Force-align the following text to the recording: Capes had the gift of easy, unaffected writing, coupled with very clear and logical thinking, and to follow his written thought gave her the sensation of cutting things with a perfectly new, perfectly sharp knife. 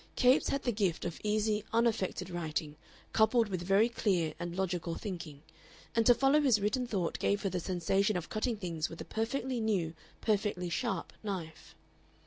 Capes 0.15 0.49
had 0.49 0.63
the 0.63 0.71
gift 0.71 1.05
of 1.05 1.21
easy, 1.23 1.63
unaffected 1.71 2.31
writing, 2.31 2.75
coupled 3.13 3.49
with 3.49 3.61
very 3.61 3.87
clear 3.87 4.33
and 4.39 4.55
logical 4.55 4.95
thinking, 4.95 5.43
and 5.95 6.07
to 6.07 6.15
follow 6.15 6.41
his 6.41 6.59
written 6.59 6.87
thought 6.87 7.19
gave 7.19 7.43
her 7.43 7.49
the 7.49 7.59
sensation 7.59 8.17
of 8.17 8.27
cutting 8.27 8.57
things 8.57 8.89
with 8.89 8.99
a 8.99 9.05
perfectly 9.05 9.59
new, 9.59 9.93
perfectly 10.19 10.69
sharp 10.69 11.13
knife. 11.21 11.75